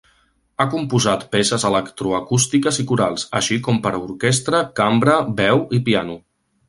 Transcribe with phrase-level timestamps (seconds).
[0.63, 6.19] Ha composat peces electroacústiques i corals, així com per orquestra, cambra, veu i piano.